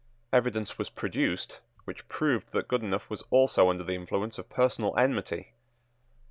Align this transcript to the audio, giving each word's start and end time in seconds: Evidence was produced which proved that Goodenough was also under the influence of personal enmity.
Evidence 0.33 0.79
was 0.79 0.89
produced 0.89 1.59
which 1.83 2.07
proved 2.09 2.51
that 2.53 2.67
Goodenough 2.67 3.07
was 3.07 3.23
also 3.29 3.69
under 3.69 3.83
the 3.83 3.93
influence 3.93 4.39
of 4.39 4.49
personal 4.49 4.97
enmity. 4.97 5.53